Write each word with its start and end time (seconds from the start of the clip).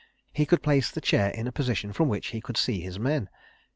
He 0.33 0.47
could 0.47 0.63
place 0.63 0.89
the 0.89 0.99
chair 0.99 1.29
in 1.29 1.45
a 1.45 1.51
position 1.51 1.93
from 1.93 2.09
which 2.09 2.29
he 2.29 2.41
could 2.41 2.57
see 2.57 2.81
his 2.81 2.97
men. 2.97 3.29